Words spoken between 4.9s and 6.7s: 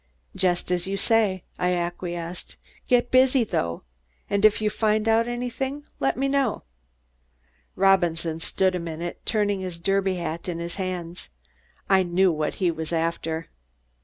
out anything, let me know!"